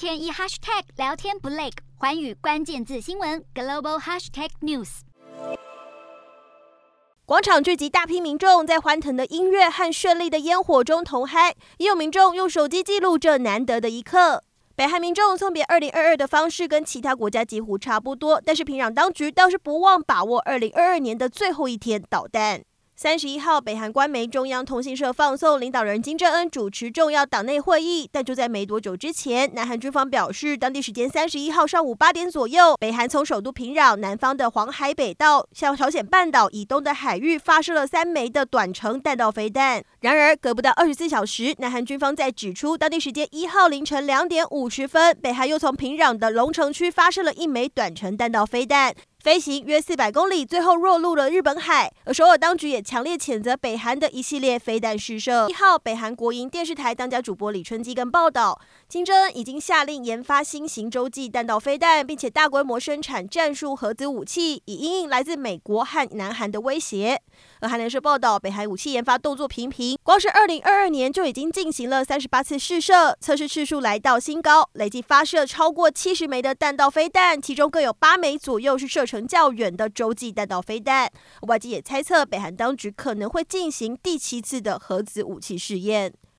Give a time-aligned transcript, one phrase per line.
[0.00, 1.68] 天一 hashtag 聊天不累，
[1.98, 5.00] 寰宇关键字新闻 global hashtag news。
[7.26, 14.42] 广场聚集大批民众，在欢腾的音乐和绚丽的烟火中同嗨，也有民众用手机记录这难得的一刻。
[14.74, 22.62] 北韩民众送别二零二二的方式跟其他国家几乎差不多，但是平壤当局倒是不忘把握二零二二年的最后一天导弹。
[23.02, 39.82] 三十一号，北韩官媒中央通信社放送领导人金正恩主持重要党内会议，但就在没多久之前，南韩军方表示，当地时间三十一号上午八点左右，北韩从首都平壤南方的黄海北道向朝鲜半岛以东的海域发射了三枚的短程弹道飞弹。
[40.00, 48.94] 然而，隔不到二十四小时，南韩军方在指出，当地时间一号凌晨两点五十分，北韩又从平壤的龙城区发射了一枚短程弹道飞弹。
[49.22, 51.92] 飞行约四百公里，最后落入了日本海。
[52.04, 55.46] 而首尔当局也强烈谴责北韩的一系列飞弹试射。
[55.50, 67.20] 一号，北韩国营电视台当家主播李春基跟报道，金正恩已经下令研发新型洲际弹道飞弹，并且大规模生产战术核子武器，以应应来自美国和南韩的威胁。
[67.60, 81.10] 而韩联社报道，北韩武器研发动作频频，光是二零二二年就已经进行了三十八次试射，测试次数来到新高，累计发射超过七十枚的弹道飞弹，其中各有八枚左右是射程较远的洲际弹道飞弹。
[81.48, 86.12] 外界也猜测，北韩当局可能会进行第七次的核子武器试验。